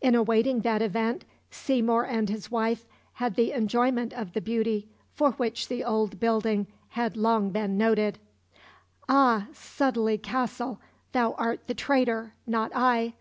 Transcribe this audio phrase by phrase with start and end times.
[0.00, 5.30] In awaiting that event Seymour and his wife had the enjoyment of the beauty for
[5.34, 8.18] which the old building had long been noted.
[9.08, 10.80] "Ah, Sudeley Castle,
[11.12, 13.14] thou art the traitor, not I!"